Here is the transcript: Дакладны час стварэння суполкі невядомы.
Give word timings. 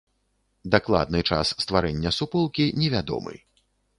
Дакладны 0.75 1.19
час 1.29 1.51
стварэння 1.65 2.13
суполкі 2.19 2.65
невядомы. 2.85 3.35